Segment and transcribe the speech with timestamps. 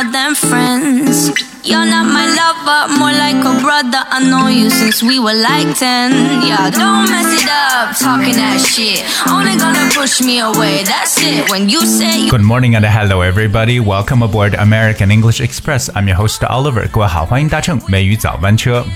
[0.00, 1.30] more than friends.
[1.62, 4.02] You're not my lover, more like a brother.
[4.08, 6.46] I know you since we were like 10.
[6.46, 9.02] Yeah, don't mess it up, talking that shit.
[9.26, 11.50] Only gonna push me away, that's it.
[11.50, 13.80] When you say you Good morning and hello everybody.
[13.80, 15.90] Welcome aboard American English Express.
[15.94, 16.88] I'm your host Oliver.
[16.88, 18.86] 各位好，欢迎搭乘美语早班车。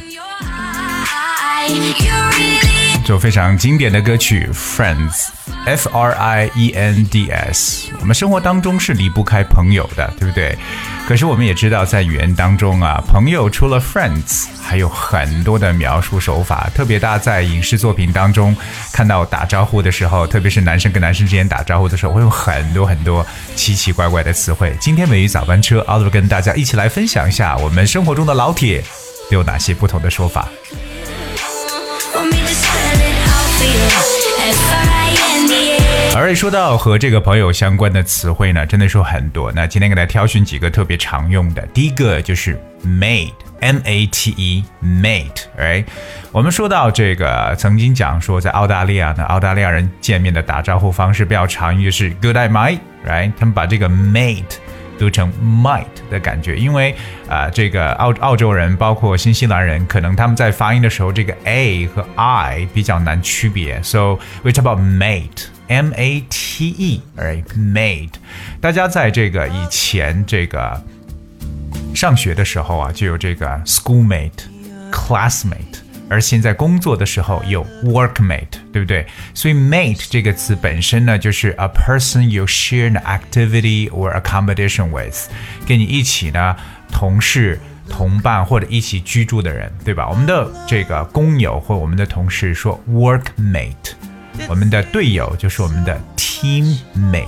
[0.41, 7.90] high, you really 这首非常经典的歌曲《Friends》 》。，F R I E N D S。
[8.00, 10.58] 我们生活当中是离不开朋友的，对不对？
[11.08, 16.68] 可是我们也知道，在语言当中啊，朋友除了 friends，还有很多的描述手法。
[16.74, 18.56] 特别大家在影视作品当中
[18.92, 24.76] 看到打招呼的时候，特别是男生跟男生之间打招呼的时候，会有很多很多奇奇怪怪的词汇。
[24.80, 28.84] 今天美语早班车，奥德跟大家一起来分享一下我们生活中的老铁
[29.30, 30.50] 都有哪些不同的说法。
[36.18, 39.52] 而说到和这个朋友相关的词汇呢，真的是有很多。
[39.52, 41.62] 那今天给大家挑选几个特别常用的。
[41.74, 45.84] 第一个就是 mate，m a t e，mate，right？
[46.32, 53.34] 我们说到这个，曾经讲说，在澳大利亚呢，澳大利亚人见面的打招呼方式比较常用，就是 good day mate，right？
[53.38, 54.56] 他们把这个 mate
[54.98, 56.92] 读成 might 的感觉，因为
[57.28, 65.48] 啊、呃这个澳澳洲人包括新西兰人，可能他们在发音的时候，这个 a 和 i 比较难区别，so we talk about mate。
[65.68, 68.12] M A T E，right，mate。
[68.62, 70.80] 大家在这个以前这个
[71.96, 74.46] 上学的时候啊，就有这个 schoolmate、
[74.92, 75.80] classmate，
[76.10, 79.06] 而现在工作的时候有 workmate，对不对？
[79.34, 85.30] 所以 mate 这个词本身呢，就是 a person you share an activity or a competition with，
[85.68, 86.56] 跟你一起呢
[86.92, 87.60] 同事。
[87.88, 90.10] 同伴或者一起居住的人，对吧？
[90.10, 93.94] 我们的这个工友或我们的同事说 workmate，
[94.48, 97.28] 我们的队友就是我们的 teammate，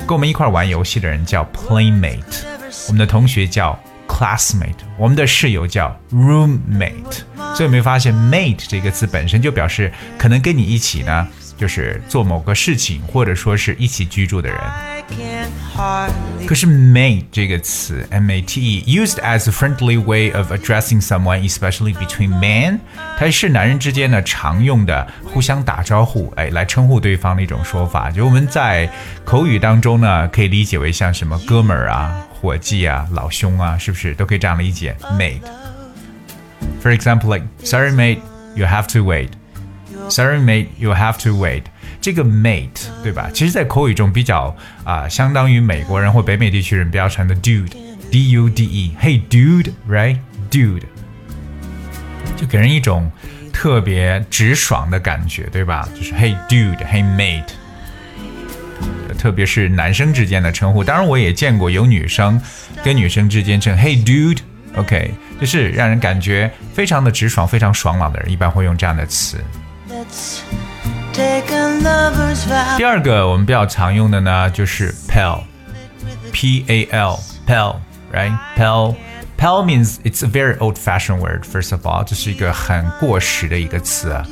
[0.00, 2.42] 跟我们一块玩游戏的人叫 playmate，
[2.88, 7.20] 我们的同学叫 classmate，我们的室友叫 roommate。
[7.54, 11.26] 所以有没有发现 mate 这个词本身就表示可能跟你一起呢，
[11.56, 14.58] 就是做某个事情，或者说是一起居住的人。
[16.46, 21.94] 可是 mate 这个词 m a t e used as a friendly way of addressing someone, especially
[21.94, 22.78] between men，
[23.18, 28.10] 它是男人之间呢常用的互相打招呼，哎，来称呼对方的一种说法。
[28.10, 28.88] 就我们在
[29.24, 35.40] 口语当中呢，可以理解为像什么哥们儿啊、伙计啊、老兄啊，是不是都可以这样理解 mate。
[36.83, 38.19] For example, like sorry mate,
[38.55, 39.29] you have to wait.
[40.09, 41.63] Sorry mate, you have to wait.
[42.01, 43.29] 这个 mate 对吧？
[43.33, 50.83] 其实，在口语中比较啊、相当于美国人或北美地区人比较常的 dude，d u d e。Hey dude，right？dude，
[52.37, 53.11] 就给人一种
[53.51, 55.87] 特别直爽的感觉，对吧？
[55.93, 57.51] 就是 Hey dude，Hey mate。
[59.17, 62.41] 特别是男生之间的称呼，当然我也见过有女生
[62.81, 64.01] 跟女生之间称 Hey
[64.73, 69.37] dude，OK，、就是让人感觉非常的直爽、非常爽朗的人，一般会用这样的词。
[69.89, 70.39] Let's
[71.13, 72.77] take a lover's vow.
[72.77, 81.45] 第二个我们比较常用的呢，就是 pal，p a l，pal，right？pal。Pal means it's a very old-fashioned word.
[81.45, 84.27] First of all，这是一个很过时的一个词啊。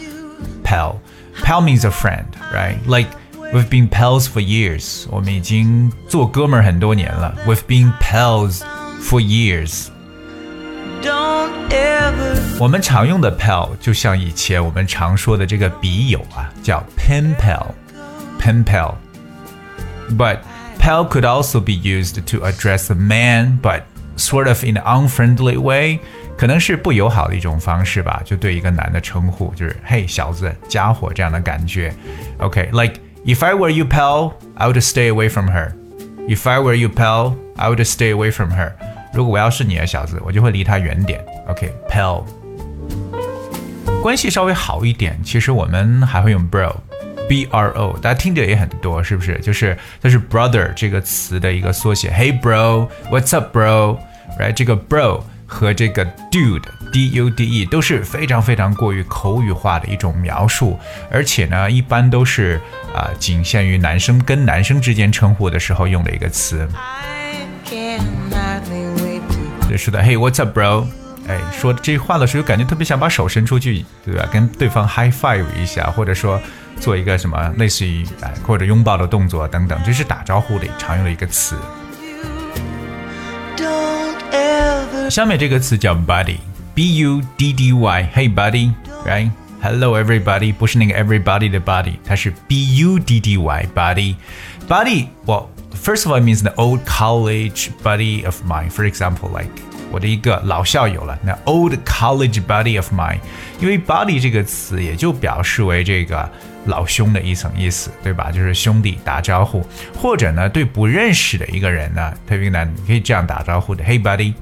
[0.66, 0.97] Pal,
[1.41, 2.75] pal means a friend, right?
[2.85, 3.07] Like
[3.53, 5.05] we've been pals for years.
[5.09, 7.33] 我们已经做哥们儿很多年了。
[7.45, 8.63] We've been pals
[9.01, 9.88] for years.
[11.01, 20.39] Don't ever 我们常用的 pal 就像以前我们常说的这个笔友啊，叫 pen pal，pen pal。But
[20.79, 23.81] pal could also be used to address a man, but
[24.17, 26.00] sort of in an unfriendly way，
[26.38, 31.94] 可能是不友好的一种方式吧，就对一个男的称呼，就是嘿小子、家伙这样的感觉。
[32.39, 35.73] OK，like、if I were you pal, I would stay away from her.
[36.28, 38.72] If I were you pal, I would stay away from her.
[39.12, 41.22] 如果我要是你的小子，我就会离他远点。
[41.48, 42.24] OK，pal、
[44.03, 49.38] 关系稍微好一点，其实我们还会用 bro，b r o，大家听着也很多，是不是？
[49.41, 52.10] 就是它是 brother 这个词的一个缩写。
[52.10, 60.78] Hey bro，what's up bro？right，这个 bro 和这个 dude，d u d e 都是非常非常过于口语化的一种描述，
[61.10, 62.58] 而且呢，一般都是
[62.94, 66.66] 啊、仅限于男生跟男生之间称呼的时候用的一个词。
[66.74, 69.02] I can
[69.77, 70.86] 说的 Hey what's up bro？
[71.28, 74.28] 哎，说这话的时候，感觉特别想把手伸出去，对吧？
[74.33, 76.41] 跟对方 high five 一下，或者说
[76.80, 81.57] 做一个什么类似于哎或者拥抱的动作等等，这是打招呼里常用的一个词。
[85.10, 88.33] 下面这个词叫 buddy，b u d d y，Hey
[89.62, 94.16] Hello everybody，不是那个 everybody 的 body，它是 b u d d y buddy
[94.68, 95.06] buddy。
[95.24, 98.70] Well, first of all, it means the old college buddy of mine.
[98.70, 99.53] For example, like
[99.92, 101.16] 我的一个老校友了。
[101.22, 103.20] 那 old college buddy of mine，
[103.60, 106.28] 因为 buddy 这个词也就表示为这个
[106.65, 108.32] 老兄的一层意思，对吧？
[108.32, 109.65] 就是兄弟打招呼，
[109.97, 114.34] 或者呢，对不认识的一个人呢，特别难，你可以这样打招呼的：Hey buddy。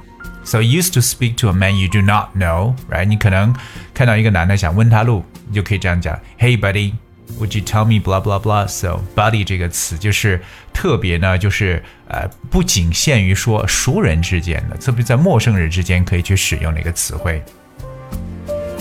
[0.44, 3.04] So used to speak to a man you do not know, right？
[3.04, 3.54] 你可能
[3.94, 6.92] 看到一个男的想问他路，你就可以这样讲，Hey buddy。
[7.38, 8.66] Would you tell me blah blah blah?
[8.66, 10.42] So buddy 这个词就是
[10.74, 17.40] 特别呢，就是呃不仅限于说熟人之间的，特别在陌生人之间可以去使用的一个词汇。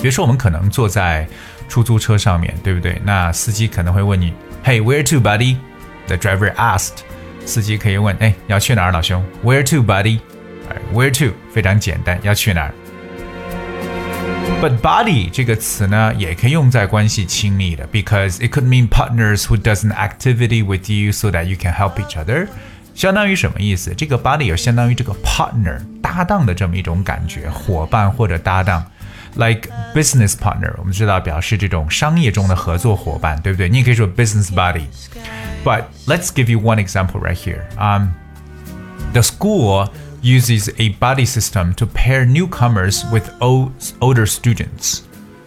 [0.01, 1.27] 比如说我们可能坐在
[1.67, 3.00] 出租车上面，对不对？
[3.06, 4.33] 那司机可能会问你
[4.65, 5.57] ，Hey, where to, buddy?
[6.07, 7.03] The driver asked.
[7.45, 10.19] 司机可以问，哎，你要去哪儿，老兄？Where to, buddy?
[10.94, 12.74] Where to 非常简单，要去哪儿。
[14.62, 21.56] But buddy 这个词呢，也可以用在关系亲密的，because it could mean partners who does an activity with you so that you
[21.57, 22.48] can help each other。
[22.94, 23.94] 相当于什么意思？
[23.95, 28.86] 这个 buddy 有相当于这个 partner 搭档的这么一种感觉，伙伴或者搭档。
[29.36, 33.69] Like business partner，我们知道表示这种商业中的合作伙伴，对不对？
[33.69, 34.81] 你也可以说 business buddy。
[35.63, 37.62] But let's give you one example right here.
[37.77, 38.10] Um,
[39.13, 39.88] the school
[40.23, 45.02] uses a buddy system to pair newcomers with old, older students.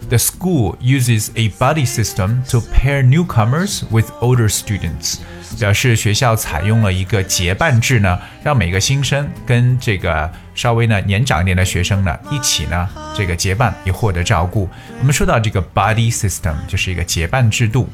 [0.08, 5.18] The school uses a buddy system to pair newcomers with older students.
[5.58, 14.68] 表示学校采用了一个结伴制呢，让每个新生跟这个稍微呢年长一点的学生呢一起呢这个结伴，以获得照顾。
[15.00, 17.88] 我们说到这个 buddy system，就是一个结伴制度。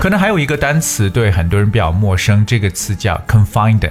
[0.00, 3.90] 可能还有一个单词对很多人比较陌生，这个词叫 confident。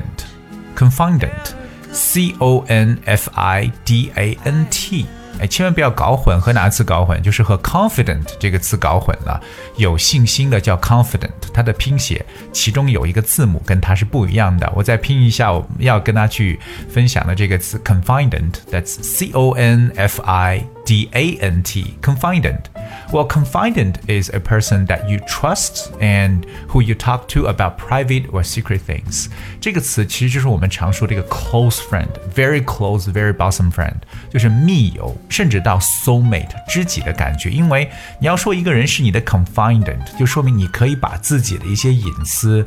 [0.75, 5.05] confident，c o n f i d a n t。
[5.39, 7.21] 哎，千万不要搞混，和哪个词搞混？
[7.21, 9.39] 就是和 confident 这个词搞混了。
[9.77, 14.69] 有信心的叫 confident，它的拼写其中有一个字母跟它是不一样的。
[14.75, 25.08] 我再拼一下，我们要跟他去分享的这个词 confident，that's c o n f i d a n t，confident。Well, confidant is a person that
[25.08, 29.26] you trust and who you talk to about private or secret things.
[29.60, 33.96] 这个词其实就是我们常说这个 close friend, very close, very bosom friend，
[34.30, 37.50] 就是密友，甚至到 soulmate 知己的感觉。
[37.50, 42.66] 因为你要说一个人是你的 confidant，就说明你可以把自己的一些隐私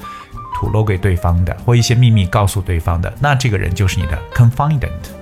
[0.56, 5.21] 吐露给对方的，或一些秘密告诉对方的，那这个人就是你的 confidant。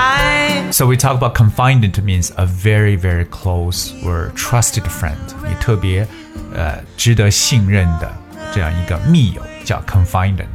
[0.00, 0.72] time.
[0.72, 5.18] So we talk about confidant means a very very close or trusted friend.
[5.46, 6.06] 你特别
[6.54, 8.10] 呃值得信任的
[8.52, 10.46] 这样一个密友叫 confidant.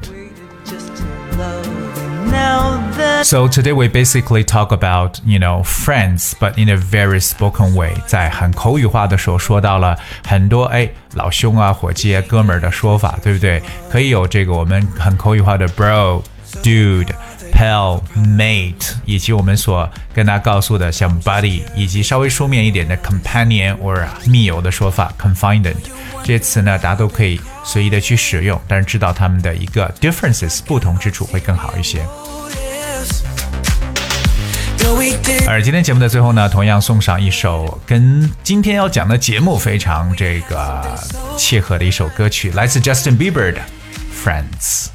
[3.23, 7.85] So today we basically talk about you know friends, but in a very spoken way.
[7.85, 13.61] way，在很口语化的时候说到了很多哎老兄啊、伙计、啊、哥们儿的说法，对不对？
[13.91, 16.21] 可以有这个我们很口语化的 bro、
[16.63, 17.09] dude。
[17.55, 25.75] pal、mate，以及我们所跟大家告诉的像 buddy，以及稍微书面一点的 companion or 密友的说法 confidant，
[26.21, 32.05] 这些词呢，大家都可以随意的去使用，但是知道它们的一个 differences 不同之处会更好一些。
[35.47, 40.83] 而今天节目的最后呢，同样送上一首跟今天要讲的节目非常这个
[41.38, 43.59] 切合的一首歌曲，来自 Justin Bieber 的
[44.24, 44.88] 《Friends》。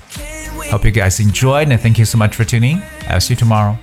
[0.70, 2.80] Hope you guys enjoyed and thank you so much for tuning.
[3.08, 3.76] I'll see you tomorrow.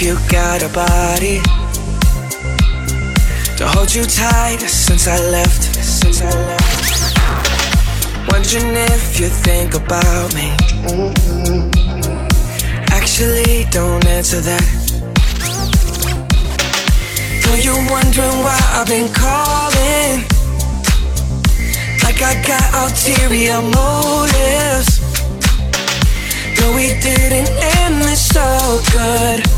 [0.00, 1.40] If you got a body
[3.56, 5.74] to hold you tight since I left.
[5.74, 7.18] Since I left.
[8.30, 10.52] Wondering if you think about me.
[12.92, 14.66] Actually, don't answer that.
[17.42, 20.22] Know you're wondering why I've been calling.
[22.04, 25.00] Like I got ulterior motives.
[26.60, 27.50] No, we didn't
[27.80, 29.57] end this so good.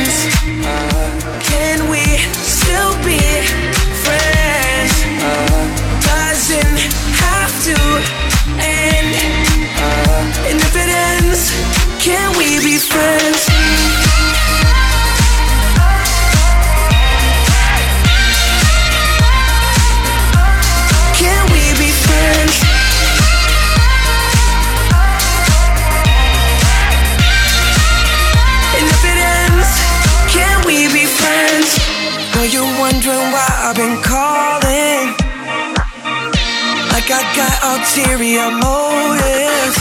[37.71, 39.79] Ulterior motives.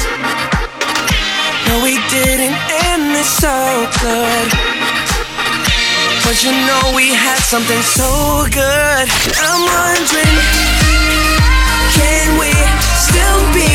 [1.66, 2.56] No, we didn't
[2.87, 3.56] end this so
[4.02, 4.49] good.
[6.25, 9.06] But you know we had something so good.
[9.42, 10.37] I'm wondering,
[11.99, 12.52] can we
[12.94, 13.70] still be